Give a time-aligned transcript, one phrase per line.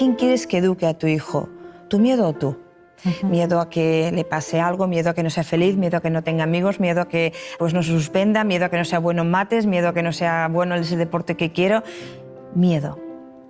[0.00, 1.50] quién quieres que eduque a tu hijo?
[1.88, 2.56] ¿Tu miedo o tú?
[3.22, 6.08] Miedo a que le pase algo, miedo a que no sea feliz, miedo a que
[6.08, 8.98] no tenga amigos, miedo a que pues, no se suspenda, miedo a que no sea
[8.98, 11.82] bueno en mates, miedo a que no sea bueno en ese deporte que quiero.
[12.54, 12.98] Miedo.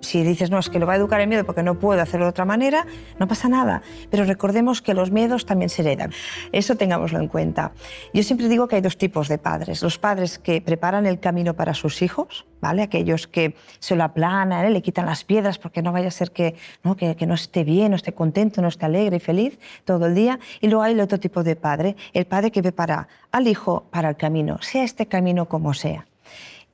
[0.01, 2.25] Si dices, no, es que lo va a educar el miedo porque no puedo hacerlo
[2.25, 2.85] de otra manera,
[3.19, 3.81] no pasa nada.
[4.09, 6.11] Pero recordemos que los miedos también se heredan.
[6.51, 7.71] Eso tengámoslo en cuenta.
[8.13, 9.81] Yo siempre digo que hay dos tipos de padres.
[9.81, 12.81] Los padres que preparan el camino para sus hijos, ¿vale?
[12.81, 14.69] Aquellos que se lo aplanan, ¿eh?
[14.69, 16.95] le quitan las piedras porque no vaya a ser que ¿no?
[16.95, 20.15] Que, que no esté bien, no esté contento, no esté alegre y feliz todo el
[20.15, 20.39] día.
[20.59, 24.09] Y luego hay el otro tipo de padre, el padre que prepara al hijo para
[24.09, 26.05] el camino, sea este camino como sea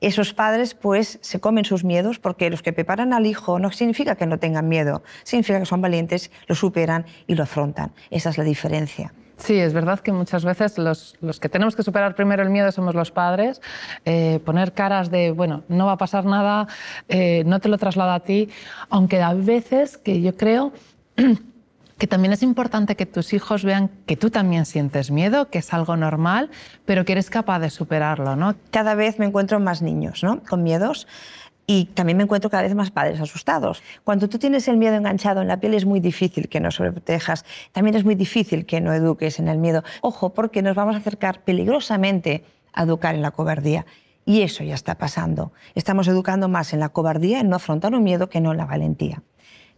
[0.02, 4.16] esos padres pues se comen sus miedos porque los que preparan al hijo no significa
[4.16, 7.94] que no tengan miedo, significa que son valientes, lo superan y lo afrontan.
[8.10, 9.14] Esa es la diferencia.
[9.38, 12.96] Sí, es verdad que muchas veces los, que tenemos que superar primero el miedo somos
[12.96, 13.62] los padres.
[14.04, 16.68] Eh, poner caras de, bueno, no va a pasar nada,
[17.08, 18.50] eh, no te lo traslada a ti,
[18.90, 20.74] aunque a veces que yo creo
[21.98, 25.74] que también es importante que tus hijos vean que tú también sientes miedo, que es
[25.74, 26.50] algo normal,
[26.86, 28.56] pero que eres capaz de superarlo, ¿no?
[28.72, 30.44] Cada vez me encuentro más niños, ¿no?
[30.44, 31.08] Con miedos.
[31.70, 33.84] Y también me encuentro cada vez más padres asustados.
[34.06, 37.44] Cuando tú tienes el miedo enganchado en la piel es muy difícil que no sobreprotejas.
[37.74, 39.84] También es muy difícil que no eduques en el miedo.
[40.00, 43.86] Ojo, porque nos vamos a acercar peligrosamente a educar en la cobardía.
[44.24, 45.52] Y eso ya está pasando.
[45.76, 48.66] Estamos educando más en la cobardía, en no afrontar un miedo, que no en la
[48.66, 49.24] valentía.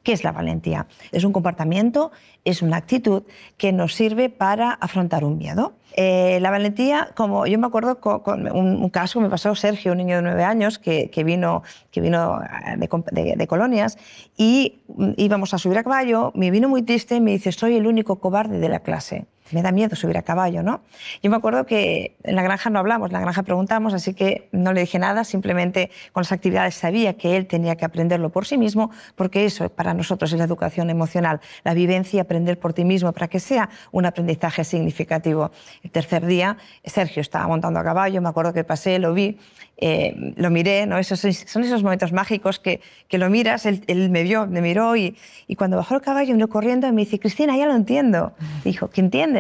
[0.09, 0.87] ¿Qué es la valentía?
[1.11, 2.11] Es un comportamiento,
[2.43, 3.21] es una actitud
[3.57, 5.73] que nos sirve para afrontar un miedo.
[5.95, 9.99] Eh, la valentía, como yo me acuerdo con, un, caso que me pasó Sergio, un
[9.99, 13.99] niño de nueve años que, vino, que vino eh, de, de, colonias
[14.35, 17.75] y mm, íbamos a subir a caballo, me vino muy triste y me dice, soy
[17.75, 20.81] el único cobarde de la clase me da miedo subir a caballo, ¿no?
[21.21, 24.49] Yo me acuerdo que en la granja no hablamos, en la granja preguntamos, así que
[24.51, 28.45] no le dije nada, simplemente con las actividades sabía que él tenía que aprenderlo por
[28.45, 32.73] sí mismo, porque eso para nosotros es la educación emocional, la vivencia y aprender por
[32.73, 35.51] ti mismo para que sea un aprendizaje significativo.
[35.83, 39.37] El tercer día, Sergio estaba montando a caballo, me acuerdo que pasé, lo vi,
[39.77, 40.97] eh, lo miré, ¿no?
[40.97, 45.15] Esos, son esos momentos mágicos que, que lo miras, él, me vio, me miró y,
[45.47, 48.33] y cuando bajó el caballo me corriendo y me dice, Cristina, ya lo entiendo.
[48.63, 49.38] Dijo, ¿qué entiendes?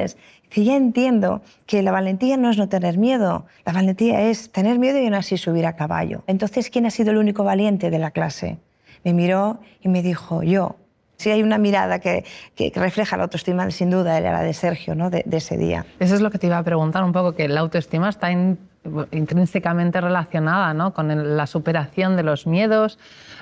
[0.49, 4.79] Que ya entiendo que la valentía no es no tener miedo, la valentía es tener
[4.79, 6.23] miedo y aún así subir a caballo.
[6.27, 8.57] Entonces, ¿quién ha sido el único valiente de la clase?
[9.03, 10.75] Me miró y me dijo, yo.
[11.17, 12.23] Si hay una mirada que,
[12.55, 15.09] que, refleja la autoestima, sin duda era la de Sergio, ¿no?
[15.09, 15.85] de, ese día.
[15.99, 19.99] Eso es lo que te iba a preguntar un poco, que la autoestima está intrínsecamente
[19.99, 20.93] relacionada ¿no?
[20.93, 22.99] con la superación de los miedos,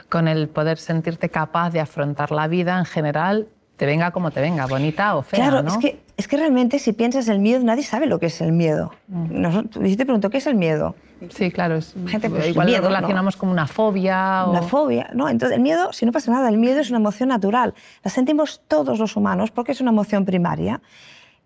[0.09, 3.47] con el poder sentirte capaz de afrontar la vida en general
[3.78, 5.50] te venga como te venga, bonita o fea.
[5.50, 8.41] Claro, es, que, es que realmente si piensas el miedo, nadie sabe lo que es
[8.41, 8.91] el miedo.
[9.07, 9.85] Mm.
[9.85, 10.95] y te pregunto, ¿qué es el miedo?
[11.29, 11.75] Sí, claro.
[11.75, 14.45] Es, Gente, pues, igual lo relacionamos como una fobia.
[14.47, 15.29] Una fobia, ¿no?
[15.29, 17.75] Entonces, el miedo, si no pasa nada, el miedo es una emoción natural.
[18.03, 20.81] La sentimos todos los humanos porque es una emoción primaria.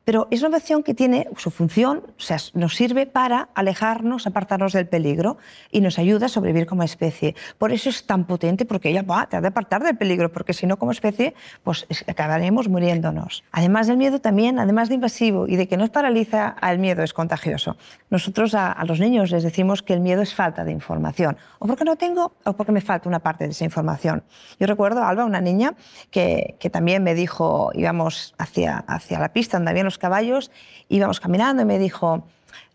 [0.03, 4.73] Pero es una emoción que tiene su función, o sea, nos sirve para alejarnos, apartarnos
[4.73, 5.37] del peligro
[5.69, 7.35] y nos ayuda a sobrevivir como especie.
[7.59, 10.53] Por eso es tan potente, porque ella va, te ha de apartar del peligro, porque
[10.53, 13.43] si no, como especie, pues acabaremos muriéndonos.
[13.51, 17.13] Además del miedo también, además de invasivo y de que nos paraliza, el miedo es
[17.13, 17.77] contagioso.
[18.09, 21.67] Nosotros a, a los niños les decimos que el miedo es falta de información, o
[21.67, 24.23] porque no tengo, o porque me falta una parte de esa información.
[24.59, 25.75] Yo recuerdo a Alba, una niña,
[26.09, 30.51] que, que también me dijo, íbamos hacia, hacia la pista donde había los caballos,
[30.87, 32.23] íbamos caminando y me dijo,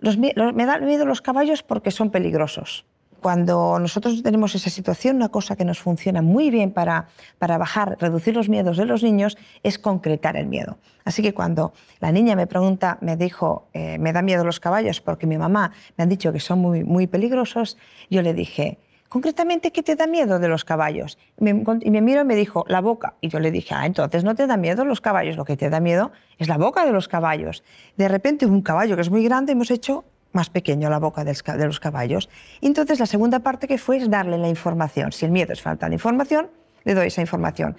[0.01, 2.85] me da miedo los caballos porque son peligrosos.
[3.23, 7.97] Cuando nosotros tenemos esa situación, una cosa que nos funciona muy bien para, para bajar,
[7.99, 10.77] reducir los miedos de los niños, es concretar el miedo.
[11.05, 15.01] Así que cuando la niña me pregunta, me dijo, eh, me da miedo los caballos
[15.01, 17.79] porque mi mamá me han dicho que son muy, muy peligrosos,
[18.11, 21.19] yo le dije, concretamente, ¿qué te da miedo de los caballos?
[21.39, 23.15] y me miró y me dijo, la boca.
[23.21, 25.71] Y yo le dije, ah, entonces no te da miedo los caballos, lo que te
[25.71, 27.63] da miedo es la boca de los caballos.
[27.97, 31.67] De repente, un caballo que es muy grande, hemos hecho más pequeño la boca de
[31.67, 32.29] los caballos.
[32.61, 35.13] Y entonces, la segunda parte que fue es darle la información.
[35.13, 36.51] Si el miedo es falta de información,
[36.85, 37.77] le doy esa información.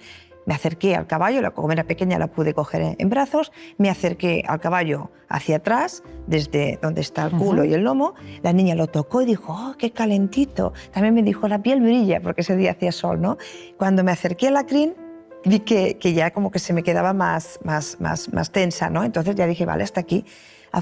[0.48, 4.42] Me acerqué al caballo, la como era pequeña la pude coger en brazos, me acerqué
[4.48, 8.86] al caballo hacia atrás, desde donde está el culo y el lomo, la niña lo
[8.86, 10.72] tocó y dijo, oh, qué calentito.
[10.90, 13.36] También me dijo, la piel brilla, porque ese día hacía sol, ¿no?
[13.76, 14.94] Cuando me acerqué a la crin,
[15.44, 19.04] vi que, que ya como que se me quedaba más, más, más, más tensa, ¿no?
[19.04, 20.24] Entonces ya dije, vale, hasta aquí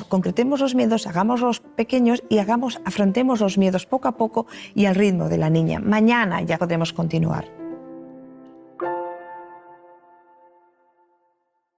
[0.09, 4.47] concretemos los miedos, hagámoslos pequeños y hagamos, afrontemos los miedos poco a poco
[4.77, 5.81] y al ritmo de la niña.
[5.81, 7.66] Mañana ya podremos continuar.